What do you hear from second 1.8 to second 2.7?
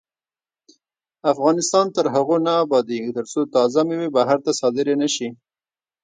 تر هغو نه